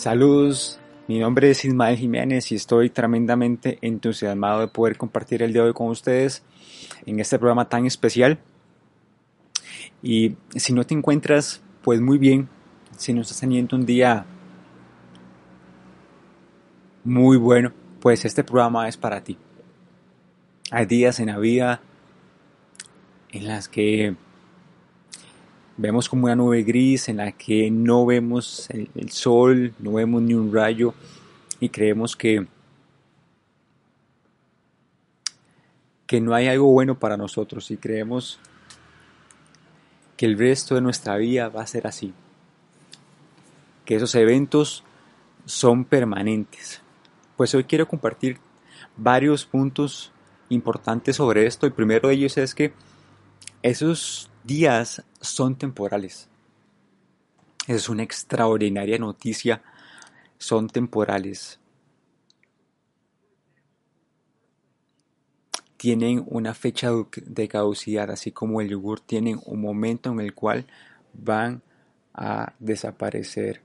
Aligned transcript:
Saludos, 0.00 0.80
mi 1.08 1.18
nombre 1.18 1.50
es 1.50 1.62
Ismael 1.62 1.98
Jiménez 1.98 2.50
y 2.52 2.54
estoy 2.54 2.88
tremendamente 2.88 3.76
entusiasmado 3.82 4.60
de 4.60 4.68
poder 4.68 4.96
compartir 4.96 5.42
el 5.42 5.52
día 5.52 5.60
de 5.60 5.68
hoy 5.68 5.74
con 5.74 5.88
ustedes 5.88 6.42
en 7.04 7.20
este 7.20 7.38
programa 7.38 7.68
tan 7.68 7.84
especial. 7.84 8.38
Y 10.02 10.36
si 10.56 10.72
no 10.72 10.86
te 10.86 10.94
encuentras, 10.94 11.60
pues 11.82 12.00
muy 12.00 12.16
bien, 12.16 12.48
si 12.96 13.12
no 13.12 13.20
estás 13.20 13.40
teniendo 13.40 13.76
un 13.76 13.84
día 13.84 14.24
muy 17.04 17.36
bueno, 17.36 17.70
pues 18.00 18.24
este 18.24 18.42
programa 18.42 18.88
es 18.88 18.96
para 18.96 19.22
ti. 19.22 19.36
Hay 20.72 20.86
días 20.86 21.18
en 21.18 21.26
la 21.26 21.38
vida 21.38 21.80
en 23.32 23.48
las 23.48 23.68
que 23.68 24.14
vemos 25.76 26.08
como 26.08 26.26
una 26.26 26.36
nube 26.36 26.62
gris 26.62 27.08
en 27.08 27.16
la 27.16 27.32
que 27.32 27.72
no 27.72 28.06
vemos 28.06 28.70
el, 28.70 29.10
sol, 29.10 29.74
no 29.80 29.94
vemos 29.94 30.22
ni 30.22 30.34
un 30.34 30.54
rayo 30.54 30.94
y 31.58 31.70
creemos 31.70 32.14
que, 32.14 32.46
que 36.06 36.20
no 36.20 36.34
hay 36.34 36.46
algo 36.46 36.70
bueno 36.70 36.96
para 36.96 37.16
nosotros 37.16 37.68
y 37.72 37.76
creemos 37.76 38.38
que 40.16 40.26
el 40.26 40.38
resto 40.38 40.76
de 40.76 40.82
nuestra 40.82 41.16
vida 41.16 41.48
va 41.48 41.62
a 41.62 41.66
ser 41.66 41.88
así, 41.88 42.14
que 43.84 43.96
esos 43.96 44.14
eventos 44.14 44.84
son 45.46 45.84
permanentes. 45.84 46.80
Pues 47.36 47.56
hoy 47.56 47.64
quiero 47.64 47.88
compartir 47.88 48.38
varios 48.96 49.44
puntos 49.46 50.12
importantes 50.50 51.16
sobre 51.16 51.46
esto. 51.46 51.66
El 51.66 51.72
primero 51.72 52.08
de 52.08 52.14
ellos 52.14 52.36
es 52.36 52.54
que 52.54 52.72
esos 53.62 54.30
días 54.44 55.02
son 55.20 55.56
temporales. 55.56 56.28
Es 57.66 57.88
una 57.88 58.02
extraordinaria 58.02 58.98
noticia. 58.98 59.62
Son 60.38 60.68
temporales. 60.68 61.58
Tienen 65.76 66.24
una 66.26 66.52
fecha 66.52 66.90
de 67.16 67.48
caducidad, 67.48 68.10
así 68.10 68.32
como 68.32 68.60
el 68.60 68.68
yogur 68.68 69.00
tienen 69.00 69.40
un 69.46 69.60
momento 69.62 70.10
en 70.10 70.20
el 70.20 70.34
cual 70.34 70.66
van 71.14 71.62
a 72.12 72.52
desaparecer. 72.58 73.62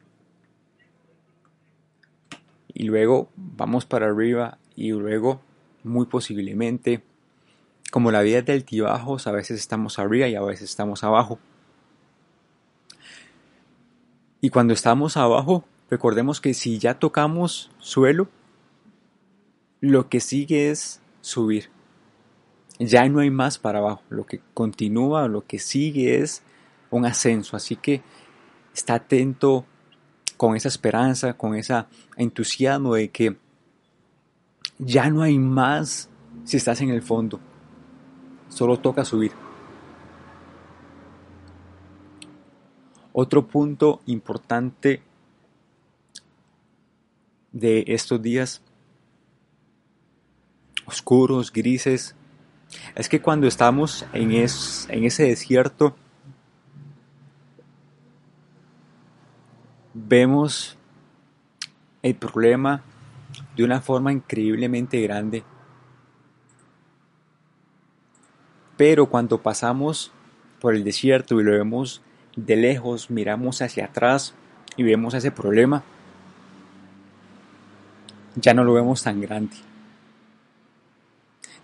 Y 2.74 2.84
luego 2.84 3.30
vamos 3.36 3.86
para 3.86 4.08
arriba 4.08 4.60
y 4.76 4.92
luego 4.92 5.42
muy 5.86 6.06
posiblemente 6.08 7.04
como 7.92 8.12
la 8.12 8.22
vida 8.22 8.40
es 8.40 8.46
del 8.46 8.58
altibajos, 8.58 9.28
a 9.28 9.32
veces 9.32 9.60
estamos 9.60 10.00
arriba 10.00 10.28
y 10.28 10.36
a 10.36 10.42
veces 10.42 10.70
estamos 10.70 11.04
abajo. 11.04 11.40
Y 14.42 14.50
cuando 14.50 14.74
estamos 14.74 15.16
abajo, 15.18 15.64
recordemos 15.90 16.42
que 16.42 16.54
si 16.54 16.78
ya 16.78 17.00
tocamos 17.00 17.72
suelo, 17.80 18.28
lo 19.80 20.10
que 20.10 20.20
sigue 20.20 20.72
es 20.72 21.02
subir. 21.22 21.70
Ya 22.80 23.08
no 23.08 23.20
hay 23.20 23.30
más 23.30 23.58
para 23.58 23.80
abajo. 23.80 24.04
Lo 24.10 24.26
que 24.26 24.42
continúa, 24.54 25.28
lo 25.28 25.46
que 25.46 25.60
sigue 25.60 26.22
es 26.22 26.44
un 26.90 27.06
ascenso. 27.06 27.56
Así 27.56 27.78
que 27.78 28.02
está 28.74 28.96
atento 28.96 29.66
con 30.36 30.56
esa 30.56 30.68
esperanza, 30.68 31.36
con 31.38 31.56
ese 31.56 31.86
entusiasmo 32.18 32.96
de 32.96 33.10
que 33.10 33.38
ya 34.78 35.10
no 35.10 35.22
hay 35.22 35.38
más 35.40 36.10
si 36.44 36.58
estás 36.58 36.82
en 36.82 36.90
el 36.90 37.02
fondo 37.02 37.40
solo 38.56 38.80
toca 38.80 39.04
subir. 39.04 39.34
Otro 43.12 43.48
punto 43.48 44.02
importante 44.06 45.02
de 47.52 47.84
estos 47.88 48.22
días 48.22 48.62
oscuros, 50.86 51.52
grises, 51.52 52.16
es 52.96 53.10
que 53.10 53.22
cuando 53.22 53.48
estamos 53.48 54.06
en, 54.14 54.32
en 54.32 55.04
ese 55.06 55.24
desierto, 55.24 55.96
vemos 59.94 60.78
el 62.04 62.16
problema 62.16 62.84
de 63.56 63.64
una 63.64 63.82
forma 63.82 64.12
increíblemente 64.12 65.02
grande 65.02 65.44
Pero 68.78 69.08
cuando 69.08 69.42
pasamos 69.42 70.12
por 70.60 70.76
el 70.76 70.84
desierto 70.84 71.40
y 71.40 71.44
lo 71.44 71.52
vemos 71.52 72.02
de 72.36 72.56
lejos, 72.58 73.10
miramos 73.10 73.62
hacia 73.62 73.86
atrás 73.86 74.34
y 74.76 74.84
vemos 74.84 75.14
ese 75.14 75.32
problema, 75.32 75.84
ya 78.36 78.54
no 78.54 78.66
lo 78.66 78.74
vemos 78.74 79.04
tan 79.04 79.22
grande. 79.22 79.56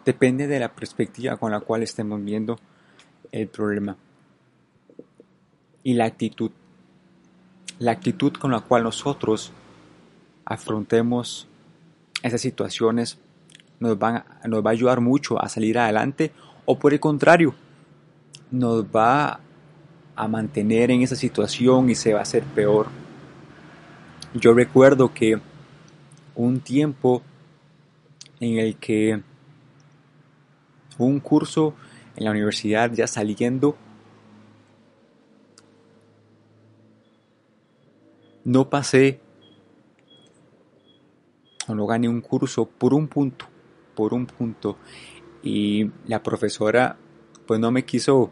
Depende 0.06 0.48
de 0.48 0.60
la 0.60 0.74
perspectiva 0.74 1.36
con 1.36 1.52
la 1.52 1.60
cual 1.60 1.84
estemos 1.84 2.24
viendo 2.24 2.58
el 3.32 3.48
problema. 3.48 3.98
Y 5.84 5.96
la 5.96 6.06
actitud. 6.06 6.52
La 7.78 7.92
actitud 7.92 8.34
con 8.34 8.52
la 8.52 8.62
cual 8.62 8.84
nosotros 8.84 9.52
afrontemos 10.46 11.48
esas 12.24 12.42
situaciones 12.42 13.20
nos, 13.80 13.98
van, 13.98 14.24
nos 14.46 14.66
va 14.66 14.70
a 14.70 14.74
ayudar 14.74 15.02
mucho 15.02 15.42
a 15.42 15.50
salir 15.50 15.78
adelante 15.78 16.32
o 16.66 16.78
por 16.78 16.94
el 16.94 17.00
contrario, 17.00 17.56
nos 18.52 18.86
va 18.86 19.40
a 20.16 20.28
mantener 20.28 20.92
en 20.92 21.02
esa 21.02 21.16
situación 21.16 21.90
y 21.90 21.96
se 21.96 22.14
va 22.14 22.20
a 22.20 22.24
hacer 22.24 22.44
peor. 22.44 22.88
Yo 24.34 24.54
recuerdo 24.54 25.14
que 25.14 25.40
un 26.36 26.60
tiempo 26.60 27.22
en 28.40 28.58
el 28.60 28.76
que 28.76 29.22
un 30.98 31.20
curso 31.20 31.74
en 32.16 32.26
la 32.26 32.32
universidad 32.32 32.92
ya 32.92 33.08
saliendo, 33.08 33.76
no 38.44 38.70
pasé 38.70 39.20
o 41.68 41.76
no 41.76 41.86
gané 41.86 42.08
un 42.08 42.22
curso 42.22 42.66
por 42.66 42.94
un 42.94 43.08
punto, 43.08 43.46
por 43.96 44.14
un 44.14 44.26
punto 44.26 44.78
y 45.44 45.90
la 46.08 46.22
profesora 46.22 46.98
pues 47.46 47.60
no 47.60 47.72
me 47.72 47.84
quiso 47.84 48.32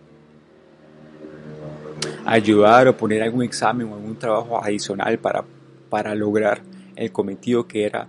ayudar 2.26 2.88
o 2.88 2.96
poner 2.96 3.24
algún 3.24 3.44
examen 3.44 3.88
o 3.88 3.96
algún 3.96 4.18
trabajo 4.18 4.64
adicional 4.64 5.18
para, 5.20 5.44
para 5.90 6.14
lograr 6.16 6.62
el 6.96 7.12
cometido 7.12 7.68
que 7.68 7.86
era 7.86 8.08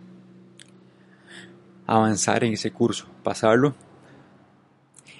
avanzar 1.86 2.44
en 2.44 2.52
ese 2.52 2.70
curso, 2.70 3.06
pasarlo. 3.24 3.74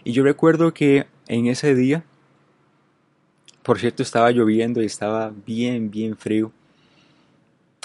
Y 0.05 0.12
yo 0.12 0.22
recuerdo 0.22 0.72
que 0.72 1.06
en 1.28 1.47
ese 1.47 1.75
día, 1.75 2.05
por 3.62 3.78
cierto, 3.78 4.03
estaba 4.03 4.31
lloviendo 4.31 4.82
y 4.82 4.87
estaba 4.87 5.32
bien, 5.47 5.91
bien 5.91 6.17
frío. 6.17 6.53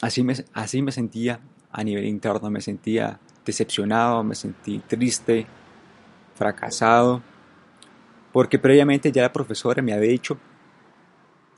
Así 0.02 0.24
me, 0.24 0.36
así 0.54 0.82
me 0.82 0.92
sentía 0.92 1.40
a 1.78 1.84
nivel 1.84 2.06
interno, 2.06 2.50
me 2.50 2.62
sentía 2.62 3.20
decepcionado, 3.46 4.24
me 4.24 4.34
sentí 4.34 4.80
triste, 4.80 5.46
fracasado, 6.34 7.22
porque 8.32 8.58
previamente 8.58 9.12
ya 9.12 9.24
la 9.24 9.34
profesora 9.34 9.82
me 9.82 9.92
había 9.92 10.10
dicho 10.10 10.38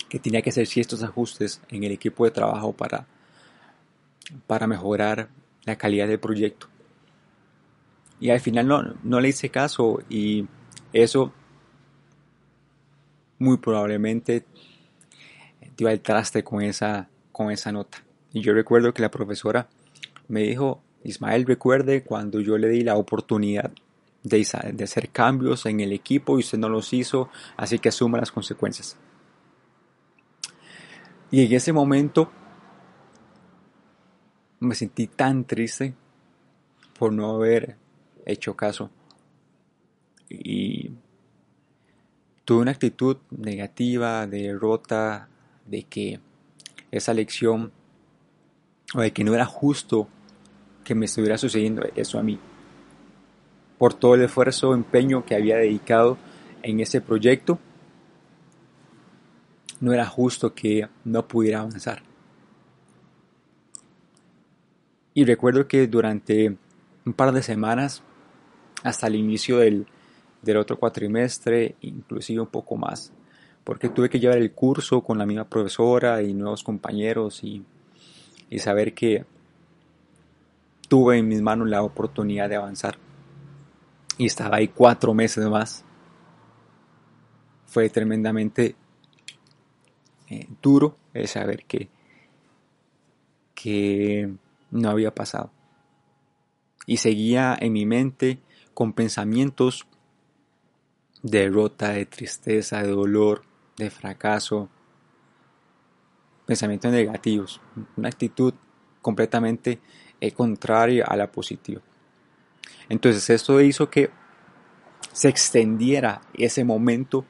que 0.10 0.18
tenía 0.18 0.42
que 0.42 0.50
hacer 0.50 0.66
ciertos 0.66 1.04
ajustes 1.04 1.62
en 1.70 1.84
el 1.84 1.92
equipo 1.92 2.26
de 2.26 2.32
trabajo 2.32 2.74
para, 2.74 3.06
para 4.48 4.66
mejorar 4.66 5.30
la 5.66 5.78
calidad 5.78 6.08
del 6.08 6.20
proyecto. 6.20 6.68
Y 8.20 8.32
al 8.32 8.40
final 8.40 8.68
no, 8.68 8.96
no 9.04 9.20
le 9.20 9.30
hice 9.30 9.50
caso 9.50 10.00
y 10.10 10.48
eso 10.94 11.32
muy 13.38 13.58
probablemente 13.58 14.46
dio 15.78 15.90
al 15.90 16.00
traste 16.00 16.44
con 16.44 16.64
esa, 16.64 17.08
con 17.32 17.52
esa 17.52 17.72
nota. 17.72 18.00
Y 18.34 18.42
yo 18.42 18.56
recuerdo 18.56 18.96
que 18.96 19.04
la 19.04 19.12
profesora 19.12 19.70
me 20.28 20.42
dijo, 20.42 20.82
Ismael, 21.04 21.46
recuerde 21.46 22.04
cuando 22.04 22.40
yo 22.42 22.58
le 22.58 22.68
di 22.68 22.82
la 22.82 22.96
oportunidad 22.96 23.72
de, 24.24 24.84
hacer 24.84 25.10
cambios 25.10 25.66
en 25.66 25.80
el 25.80 25.94
equipo 25.94 26.38
y 26.38 26.42
usted 26.42 26.58
no 26.58 26.70
los 26.70 26.94
hizo, 26.94 27.30
así 27.56 27.80
que 27.80 27.90
asuma 27.90 28.18
las 28.18 28.32
consecuencias. 28.32 28.98
Y 31.32 31.46
en 31.46 31.54
ese 31.54 31.74
momento 31.74 32.32
me 34.60 34.76
sentí 34.76 35.08
tan 35.08 35.46
triste 35.46 35.94
por 36.98 37.14
no 37.14 37.36
haber 37.36 37.78
hecho 38.26 38.56
caso. 38.56 38.90
Y 40.30 40.92
tuve 42.44 42.62
una 42.62 42.72
actitud 42.72 43.18
negativa, 43.30 44.26
de 44.28 44.44
derrota, 44.44 45.30
de 45.66 45.84
que 45.84 46.20
esa 46.92 47.14
lección, 47.14 47.72
o 48.94 49.02
de 49.02 49.12
que 49.12 49.24
no 49.24 49.34
era 49.34 49.46
justo 49.46 50.08
que 50.88 50.96
me 50.96 51.06
estuviera 51.06 51.38
sucediendo 51.38 51.84
eso 51.96 52.18
a 52.18 52.24
mí. 52.24 52.40
por 53.78 53.94
todo 53.94 54.16
el 54.16 54.24
esfuerzo, 54.24 54.74
empeño 54.74 55.24
que 55.24 55.36
había 55.36 55.58
dedicado 55.58 56.18
en 56.64 56.80
ese 56.80 57.00
proyecto, 57.00 57.60
no 59.82 59.94
era 59.94 60.08
justo 60.08 60.56
que 60.56 60.88
no 61.04 61.28
pudiera 61.28 61.60
avanzar. 61.60 62.02
Y 65.14 65.26
recuerdo 65.26 65.68
que 65.68 65.86
durante 65.86 66.58
un 67.06 67.14
par 67.14 67.34
de 67.34 67.44
semanas, 67.44 68.02
hasta 68.82 69.06
el 69.08 69.16
inicio 69.16 69.60
del, 69.60 69.86
otro 70.58 70.80
cuatrimestre, 70.80 71.76
inclusive 71.82 72.40
un 72.42 72.48
poco 72.48 72.78
más, 72.78 73.12
porque 73.64 73.90
tuve 73.90 74.10
que 74.10 74.20
llevar 74.20 74.38
el 74.38 74.54
curso 74.54 75.02
con 75.02 75.20
la 75.20 75.26
misma 75.26 75.44
profesora 75.44 76.24
y 76.24 76.34
nuevos 76.34 76.64
compañeros 76.64 77.44
y, 77.44 77.64
y 78.50 78.58
saber 78.58 78.96
que 78.96 79.26
tuve 80.88 81.18
en 81.18 81.28
mis 81.28 81.42
manos 81.42 81.68
la 81.68 81.84
oportunidad 81.84 82.50
de 82.50 82.56
avanzar. 82.56 82.98
Y 84.18 84.26
estaba 84.26 84.58
ahí 84.58 84.70
cuatro 84.70 85.14
meses 85.14 85.46
más. 85.48 85.84
Fue 87.66 87.90
tremendamente 87.90 88.76
eh, 90.30 90.48
duro 90.62 90.98
el 91.14 91.28
saber 91.28 91.66
que, 91.66 91.90
que 93.54 94.34
no 94.72 94.90
había 94.90 95.14
pasado. 95.14 95.52
Y 96.86 96.98
seguía 96.98 97.58
en 97.60 97.74
mi 97.74 97.86
mente 97.86 98.40
con 98.74 98.94
pensamientos 98.94 99.88
de 101.22 101.40
derrota, 101.40 101.90
de 101.90 102.06
tristeza, 102.06 102.82
de 102.82 102.90
dolor, 102.90 103.44
de 103.78 103.90
fracaso, 103.90 104.70
pensamientos 106.46 106.92
negativos, 106.92 107.62
una 107.98 108.08
actitud 108.08 108.54
completamente 109.02 109.80
eh, 110.22 110.32
contraria 110.32 111.06
a 111.06 111.16
la 111.16 111.32
positiva. 111.32 111.82
Entonces 112.90 113.30
esto 113.30 113.60
hizo 113.62 113.90
que 113.90 114.10
se 115.12 115.30
extendiera 115.30 116.22
ese 116.34 116.64
momento, 116.64 117.26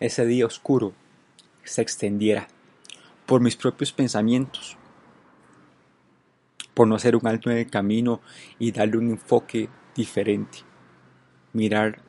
ese 0.00 0.26
día 0.26 0.46
oscuro, 0.46 0.92
se 1.62 1.82
extendiera 1.82 2.48
por 3.26 3.40
mis 3.40 3.56
propios 3.56 3.92
pensamientos, 3.92 4.76
por 6.74 6.88
no 6.88 6.96
hacer 6.96 7.16
un 7.16 7.26
alto 7.26 7.50
en 7.50 7.58
el 7.58 7.70
camino 7.70 8.20
y 8.58 8.72
darle 8.72 8.98
un 8.98 9.10
enfoque 9.10 9.68
diferente, 9.94 10.58
mirar 11.52 12.00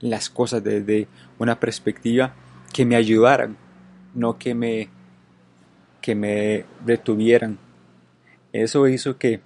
las 0.00 0.30
cosas 0.30 0.62
desde 0.62 1.08
una 1.38 1.58
perspectiva 1.58 2.34
que 2.72 2.84
me 2.84 2.96
ayudaran, 2.96 3.56
no 4.14 4.38
que 4.38 4.54
me 4.54 4.88
que 6.00 6.14
me 6.14 6.66
retuvieran. 6.84 7.58
Eso 8.54 8.86
hizo 8.86 9.18
que 9.18 9.42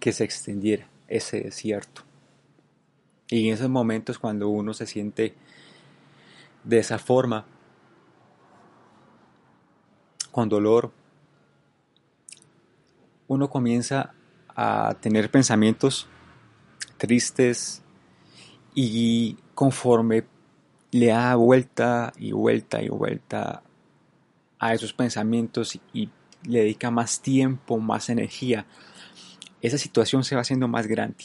que 0.00 0.12
se 0.12 0.24
extendiera 0.24 0.88
ese 1.06 1.40
desierto. 1.40 2.02
Y 3.28 3.46
en 3.46 3.54
esos 3.54 3.68
momentos 3.68 4.18
cuando 4.18 4.48
uno 4.48 4.74
se 4.74 4.86
siente 4.86 5.34
de 6.64 6.78
esa 6.78 6.98
forma, 6.98 7.46
con 10.32 10.48
dolor, 10.48 10.90
uno 13.28 13.48
comienza 13.50 14.14
a 14.48 14.96
tener 15.00 15.30
pensamientos 15.30 16.08
tristes 16.96 17.82
y 18.74 19.36
conforme 19.54 20.24
le 20.90 21.06
da 21.06 21.36
vuelta 21.36 22.12
y 22.16 22.32
vuelta 22.32 22.82
y 22.82 22.88
vuelta 22.88 23.62
a 24.58 24.74
esos 24.74 24.92
pensamientos 24.92 25.78
y 25.92 26.10
le 26.44 26.60
dedica 26.60 26.90
más 26.90 27.20
tiempo, 27.20 27.78
más 27.78 28.08
energía, 28.08 28.66
esa 29.60 29.78
situación 29.78 30.24
se 30.24 30.34
va 30.34 30.40
haciendo 30.40 30.68
más 30.68 30.86
grande 30.86 31.24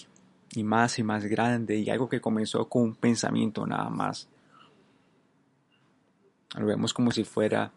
y 0.51 0.63
más 0.63 0.99
y 0.99 1.03
más 1.03 1.25
grande 1.25 1.77
y 1.77 1.89
algo 1.89 2.09
que 2.09 2.21
comenzó 2.21 2.67
con 2.67 2.83
un 2.83 2.95
pensamiento 2.95 3.65
nada 3.65 3.89
más. 3.89 4.27
Lo 6.57 6.65
vemos 6.65 6.93
como 6.93 7.11
si 7.11 7.23
fuera 7.23 7.71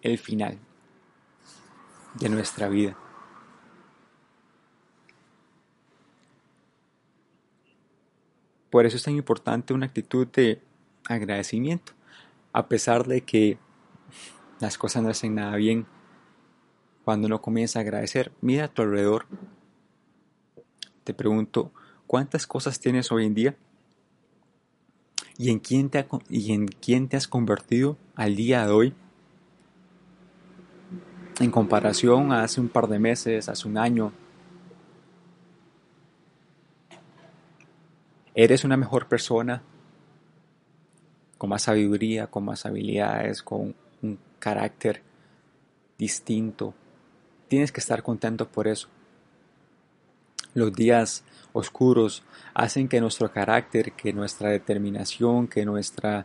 el 0.00 0.18
final 0.18 0.58
de 2.14 2.28
nuestra 2.28 2.68
vida. 2.68 2.96
Por 8.70 8.86
eso 8.86 8.96
es 8.96 9.02
tan 9.02 9.14
importante 9.14 9.74
una 9.74 9.86
actitud 9.86 10.26
de 10.28 10.62
agradecimiento, 11.06 11.92
a 12.54 12.68
pesar 12.68 13.06
de 13.06 13.20
que 13.20 13.58
las 14.60 14.78
cosas 14.78 15.02
no 15.02 15.10
hacen 15.10 15.34
nada 15.34 15.56
bien. 15.56 15.86
Cuando 17.04 17.26
uno 17.26 17.40
comienza 17.40 17.78
a 17.78 17.82
agradecer, 17.82 18.32
mira 18.40 18.66
a 18.66 18.68
tu 18.68 18.82
alrededor. 18.82 19.26
Te 21.04 21.14
pregunto, 21.14 21.72
¿cuántas 22.06 22.46
cosas 22.46 22.78
tienes 22.78 23.10
hoy 23.10 23.26
en 23.26 23.34
día? 23.34 23.56
¿Y 25.36 25.50
en 25.50 25.58
quién 25.58 25.90
te, 25.90 26.06
y 26.28 26.52
en 26.52 26.68
quién 26.68 27.08
te 27.08 27.16
has 27.16 27.26
convertido 27.26 27.96
al 28.14 28.36
día 28.36 28.66
de 28.66 28.72
hoy? 28.72 28.94
en 31.40 31.50
comparación 31.50 32.32
a 32.32 32.44
hace 32.44 32.60
un 32.60 32.68
par 32.68 32.86
de 32.88 32.98
meses, 32.98 33.48
hace 33.48 33.66
un 33.66 33.78
año. 33.78 34.12
Eres 38.34 38.64
una 38.64 38.76
mejor 38.76 39.08
persona, 39.08 39.62
con 41.38 41.50
más 41.50 41.62
sabiduría, 41.62 42.28
con 42.28 42.44
más 42.44 42.64
habilidades, 42.64 43.42
con 43.42 43.74
un 44.02 44.18
carácter 44.38 45.02
distinto. 45.98 46.74
Tienes 47.52 47.70
que 47.70 47.80
estar 47.80 48.02
contento 48.02 48.48
por 48.48 48.66
eso. 48.66 48.88
Los 50.54 50.72
días 50.72 51.22
oscuros 51.52 52.22
hacen 52.54 52.88
que 52.88 52.98
nuestro 52.98 53.30
carácter, 53.30 53.92
que 53.92 54.14
nuestra 54.14 54.48
determinación, 54.48 55.48
que 55.48 55.66
nuestra 55.66 56.24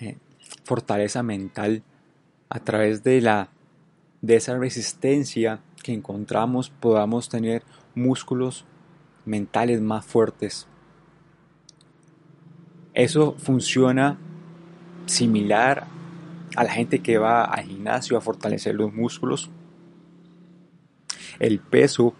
eh, 0.00 0.16
fortaleza 0.64 1.22
mental, 1.22 1.82
a 2.48 2.60
través 2.60 3.02
de 3.02 3.20
la 3.20 3.50
de 4.22 4.36
esa 4.36 4.56
resistencia 4.56 5.60
que 5.82 5.92
encontramos 5.92 6.70
podamos 6.70 7.28
tener 7.28 7.62
músculos 7.94 8.64
mentales 9.26 9.82
más 9.82 10.06
fuertes. 10.06 10.66
Eso 12.94 13.34
funciona 13.36 14.16
similar 15.04 15.86
a 16.56 16.64
la 16.64 16.70
gente 16.70 17.00
que 17.00 17.18
va 17.18 17.44
al 17.44 17.66
gimnasio 17.66 18.16
a 18.16 18.22
fortalecer 18.22 18.74
los 18.74 18.94
músculos. 18.94 19.50
El 21.38 21.60
peso 21.60 22.14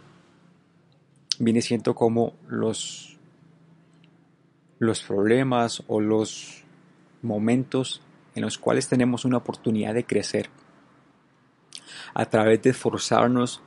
viene 1.39 1.63
siendo 1.63 1.95
como 1.95 2.35
los, 2.49 3.19
los 4.79 5.03
problemas 5.03 5.83
o 5.89 6.01
los 6.01 6.65
momentos 7.23 8.01
en 8.35 8.43
los 8.43 8.59
cuales 8.59 8.89
tenemos 8.89 9.25
una 9.25 9.39
oportunidad 9.39 9.95
de 9.95 10.05
crecer 10.05 10.51
a 12.15 12.27
través 12.27 12.63
de 12.63 12.71
esforzarnos 12.71 13.61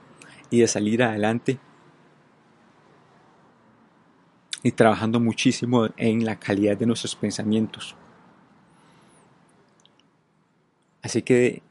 y 0.50 0.60
de 0.60 0.68
salir 0.68 1.04
adelante 1.04 1.60
y 4.64 4.72
trabajando 4.72 5.20
muchísimo 5.20 5.88
en 5.98 6.26
la 6.26 6.40
calidad 6.40 6.78
de 6.78 6.86
nuestros 6.86 7.16
pensamientos. 7.16 7.96
Así 11.02 11.24
que 11.24 11.64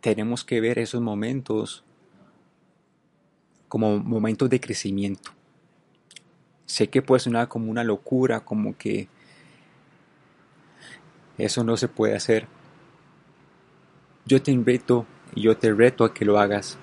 tenemos 0.00 0.44
que 0.44 0.60
ver 0.60 0.78
esos 0.78 1.00
momentos 1.00 1.84
como 3.68 3.98
momentos 3.98 4.48
de 4.50 4.60
crecimiento. 4.60 5.32
Sé 6.66 6.88
que 6.88 7.02
puede 7.02 7.20
sonar 7.20 7.48
como 7.48 7.70
una 7.70 7.84
locura, 7.84 8.40
como 8.40 8.76
que 8.76 9.08
eso 11.38 11.62
no 11.64 11.76
se 11.76 11.88
puede 11.88 12.16
hacer. 12.16 12.48
Yo 14.24 14.42
te 14.42 14.50
invito 14.50 15.06
y 15.34 15.42
yo 15.42 15.56
te 15.56 15.72
reto 15.72 16.04
a 16.04 16.12
que 16.12 16.24
lo 16.24 16.38
hagas, 16.38 16.78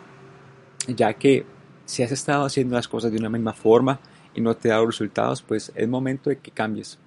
ya 0.87 1.13
que 1.13 1.45
si 1.85 2.03
has 2.03 2.11
estado 2.11 2.45
haciendo 2.45 2.75
las 2.75 2.87
cosas 2.87 3.11
de 3.11 3.17
una 3.17 3.29
misma 3.29 3.53
forma 3.53 3.99
y 4.33 4.41
no 4.41 4.55
te 4.55 4.69
ha 4.69 4.75
dado 4.75 4.85
resultados, 4.85 5.41
pues 5.41 5.71
es 5.75 5.87
momento 5.87 6.29
de 6.29 6.37
que 6.37 6.51
cambies, 6.51 6.99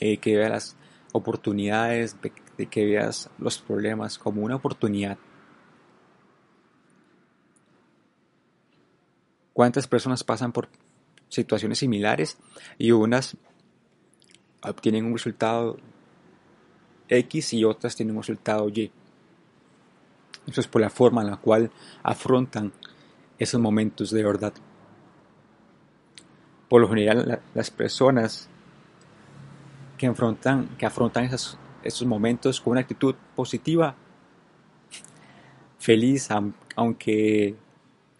eh, 0.00 0.18
que 0.18 0.36
veas 0.36 0.50
las 0.50 0.76
oportunidades, 1.12 2.16
de 2.58 2.66
que 2.66 2.84
veas 2.84 3.30
los 3.38 3.58
problemas 3.58 4.18
como 4.18 4.42
una 4.42 4.56
oportunidad. 4.56 5.16
¿Cuántas 9.60 9.86
personas 9.86 10.24
pasan 10.24 10.52
por 10.52 10.70
situaciones 11.28 11.80
similares 11.80 12.38
y 12.78 12.92
unas 12.92 13.36
obtienen 14.62 15.04
un 15.04 15.12
resultado 15.12 15.76
X 17.10 17.52
y 17.52 17.64
otras 17.64 17.94
tienen 17.94 18.16
un 18.16 18.22
resultado 18.22 18.70
Y? 18.70 18.90
Eso 20.46 20.62
es 20.62 20.66
por 20.66 20.80
la 20.80 20.88
forma 20.88 21.20
en 21.20 21.26
la 21.26 21.36
cual 21.36 21.70
afrontan 22.02 22.72
esos 23.38 23.60
momentos 23.60 24.10
de 24.10 24.24
verdad. 24.24 24.54
Por 26.70 26.80
lo 26.80 26.88
general, 26.88 27.42
las 27.52 27.70
personas 27.70 28.48
que 29.98 30.06
afrontan, 30.06 30.70
esos 31.82 32.06
momentos 32.06 32.62
con 32.62 32.70
una 32.70 32.80
actitud 32.80 33.14
positiva, 33.36 33.94
feliz, 35.78 36.30
aunque 36.76 37.56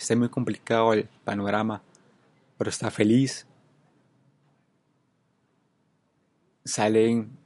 esté 0.00 0.16
muy 0.16 0.30
complicado 0.30 0.95
el 0.95 1.09
panorama, 1.25 1.83
pero 2.57 2.71
está 2.71 2.90
feliz, 2.90 3.47
salen 6.64 7.37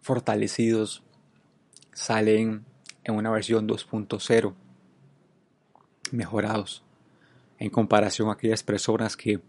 fortalecidos, 0.00 1.02
salen 1.92 2.64
en 3.02 3.14
una 3.14 3.30
versión 3.30 3.66
2.0 3.68 4.54
mejorados 6.12 6.84
en 7.58 7.70
comparación 7.70 8.28
a 8.28 8.34
aquellas 8.34 8.62
personas 8.62 9.16
que, 9.16 9.40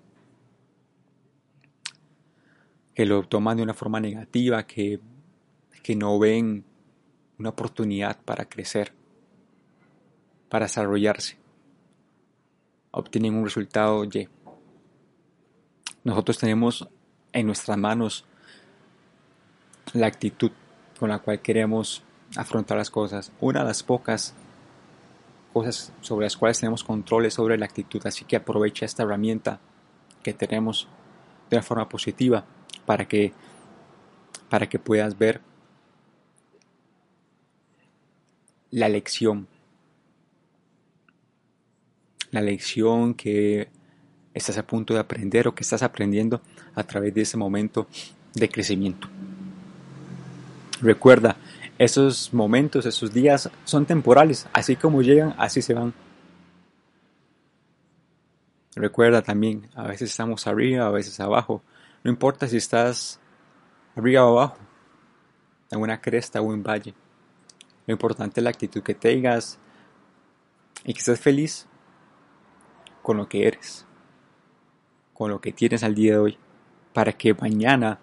que 2.96 3.06
lo 3.06 3.22
toman 3.24 3.58
de 3.58 3.64
una 3.64 3.74
forma 3.76 4.00
negativa, 4.00 4.66
que, 4.66 5.00
que 5.84 5.96
no 5.96 6.18
ven 6.18 6.66
una 7.38 7.50
oportunidad 7.50 8.20
para 8.24 8.46
crecer, 8.46 8.94
para 10.50 10.66
desarrollarse, 10.66 11.43
obtienen 12.94 13.36
un 13.36 13.44
resultado 13.44 14.04
Y. 14.06 14.30
Nosotros 16.04 16.38
tenemos 16.38 16.88
en 17.32 17.48
nuestras 17.48 17.78
manos 17.78 18.26
la 19.94 20.08
actitud 20.08 20.52
con 21.00 21.10
la 21.10 21.20
cual 21.20 21.42
queremos 21.42 22.04
afrontar 22.36 22.78
las 22.78 22.90
cosas. 22.90 23.32
Una 23.42 23.62
de 23.62 23.68
las 23.68 23.84
pocas 23.84 24.34
cosas 25.52 25.92
sobre 26.02 26.26
las 26.26 26.38
cuales 26.38 26.60
tenemos 26.60 26.84
control 26.84 27.30
sobre 27.32 27.58
la 27.58 27.66
actitud, 27.66 28.02
así 28.06 28.26
que 28.26 28.36
aprovecha 28.36 28.86
esta 28.86 29.04
herramienta 29.04 29.60
que 30.22 30.34
tenemos 30.34 30.88
de 31.50 31.58
una 31.58 31.64
forma 31.64 31.90
positiva 31.90 32.46
para 32.86 33.08
que, 33.08 33.34
para 34.50 34.68
que 34.68 34.80
puedas 34.80 35.18
ver 35.18 35.42
la 38.72 38.90
lección, 38.90 39.48
la 42.34 42.42
lección 42.42 43.14
que 43.14 43.70
estás 44.34 44.58
a 44.58 44.66
punto 44.66 44.94
de 44.94 45.00
aprender 45.00 45.48
o 45.48 45.54
que 45.54 45.62
estás 45.62 45.84
aprendiendo 45.84 46.42
a 46.74 46.84
través 46.84 47.14
de 47.14 47.22
ese 47.22 47.38
momento 47.38 47.88
de 48.34 48.50
crecimiento. 48.50 49.08
Recuerda, 50.82 51.38
esos 51.78 52.34
momentos, 52.34 52.88
esos 52.88 53.14
días 53.14 53.50
son 53.64 53.86
temporales, 53.86 54.48
así 54.52 54.76
como 54.76 55.04
llegan, 55.04 55.36
así 55.38 55.62
se 55.62 55.76
van. 55.76 55.94
Recuerda 58.76 59.22
también, 59.22 59.70
a 59.76 59.88
veces 59.88 60.10
estamos 60.10 60.48
arriba, 60.48 60.88
a 60.88 60.92
veces 60.92 61.20
abajo. 61.20 61.62
No 62.04 62.10
importa 62.10 62.48
si 62.48 62.58
estás 62.58 63.20
arriba 63.96 64.26
o 64.26 64.40
abajo, 64.40 64.58
en 65.70 65.80
una 65.80 66.02
cresta 66.02 66.42
o 66.42 66.52
en 66.52 66.64
valle. 66.64 66.96
Lo 67.86 67.92
importante 67.92 68.40
es 68.40 68.44
la 68.44 68.50
actitud 68.50 68.82
que 68.82 68.96
tengas 68.96 69.60
y 70.84 70.94
que 70.94 71.00
estés 71.00 71.20
feliz 71.20 71.68
con 73.04 73.18
lo 73.18 73.30
que 73.30 73.48
eres, 73.48 73.86
con 75.14 75.30
lo 75.30 75.40
que 75.40 75.52
tienes 75.52 75.84
al 75.84 75.94
día 75.94 76.14
de 76.14 76.18
hoy, 76.18 76.38
para 76.94 77.14
que 77.14 77.36
mañana 77.36 78.00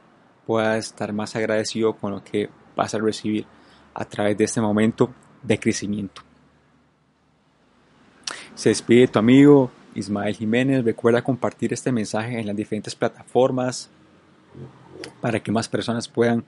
puedas 0.46 0.86
estar 0.86 1.12
más 1.12 1.34
agradecido 1.34 1.94
con 1.94 2.12
lo 2.12 2.22
que 2.22 2.48
vas 2.76 2.94
a 2.94 2.98
recibir 2.98 3.46
a 3.94 4.04
través 4.04 4.38
de 4.38 4.44
este 4.44 4.60
momento 4.60 5.12
de 5.42 5.58
crecimiento. 5.58 6.22
Se 8.54 8.68
despide 8.68 9.08
tu 9.08 9.18
amigo 9.18 9.70
Ismael 9.94 10.36
Jiménez. 10.36 10.84
Recuerda 10.84 11.22
compartir 11.22 11.72
este 11.72 11.90
mensaje 11.90 12.38
en 12.38 12.46
las 12.46 12.56
diferentes 12.56 12.94
plataformas 12.94 13.88
para 15.20 15.40
que 15.40 15.50
más 15.50 15.68
personas 15.68 16.08
puedan 16.08 16.44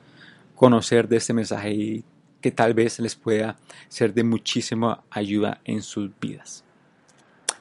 conocer 0.54 1.08
de 1.08 1.16
este 1.16 1.32
mensaje 1.32 1.72
y 1.72 2.04
que 2.40 2.50
tal 2.50 2.74
vez 2.74 2.98
les 2.98 3.14
pueda 3.14 3.56
ser 3.88 4.12
de 4.12 4.24
muchísima 4.24 5.02
ayuda 5.10 5.60
en 5.64 5.80
sus 5.82 6.10
vidas. 6.20 6.64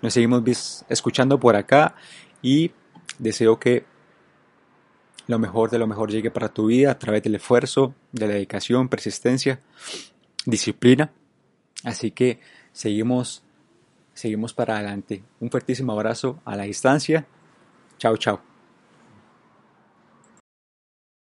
Nos 0.02 0.14
seguimos 0.14 0.86
escuchando 0.90 1.40
por 1.40 1.56
acá 1.56 1.96
y 2.42 2.72
deseo 3.20 3.60
que 3.60 3.86
lo 5.28 5.40
mejor 5.40 5.70
de 5.70 5.80
lo 5.80 5.88
mejor 5.88 6.12
llegue 6.12 6.32
para 6.32 6.50
tu 6.50 6.68
vida 6.68 6.92
a 6.92 7.00
través 7.00 7.24
del 7.24 7.36
esfuerzo, 7.36 7.94
de 8.12 8.28
la 8.28 8.34
dedicación, 8.34 8.90
persistencia, 8.90 9.62
disciplina. 10.46 11.12
Así 11.84 12.12
que 12.12 12.40
seguimos, 12.72 13.44
seguimos 14.14 14.54
para 14.54 14.76
adelante. 14.76 15.24
Un 15.40 15.50
fuertísimo 15.50 15.94
abrazo 15.94 16.42
a 16.46 16.56
la 16.56 16.64
distancia. 16.64 17.28
Chao, 17.98 18.18
chao. 18.18 18.51